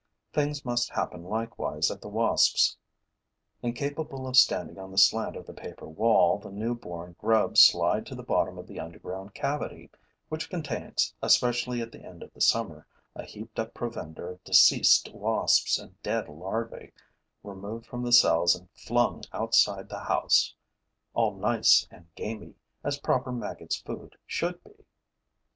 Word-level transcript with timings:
Things 0.33 0.65
must 0.65 0.89
happen 0.89 1.23
likewise 1.23 1.91
at 1.91 2.01
the 2.01 2.07
wasps'. 2.09 2.75
Incapable 3.61 4.25
of 4.25 4.35
standing 4.35 4.79
on 4.79 4.89
the 4.89 4.97
slant 4.97 5.35
of 5.35 5.45
the 5.45 5.53
paper 5.53 5.87
wall, 5.87 6.39
the 6.39 6.49
newborn 6.49 7.15
grubs 7.19 7.61
slide 7.61 8.07
to 8.07 8.15
the 8.15 8.23
bottom 8.23 8.57
of 8.57 8.65
the 8.65 8.79
underground 8.79 9.35
cavity, 9.35 9.91
which 10.27 10.49
contains, 10.49 11.13
especially 11.21 11.81
at 11.83 11.91
the 11.91 12.03
end 12.03 12.23
of 12.23 12.33
the 12.33 12.41
summer, 12.41 12.87
a 13.15 13.23
heaped 13.23 13.59
up 13.59 13.75
provender 13.75 14.31
of 14.31 14.43
deceased 14.43 15.07
wasps 15.13 15.77
and 15.77 16.01
dead 16.01 16.27
larvae 16.27 16.93
removed 17.43 17.85
from 17.85 18.01
the 18.03 18.11
cells 18.11 18.55
and 18.55 18.69
flung 18.73 19.21
outside 19.31 19.87
the 19.87 19.99
house, 20.05 20.55
all 21.13 21.35
nice 21.35 21.87
and 21.91 22.07
gamy, 22.15 22.55
as 22.83 22.97
proper 23.01 23.31
maggot's 23.31 23.79
food 23.79 24.15
should 24.25 24.63
be. 24.63 24.83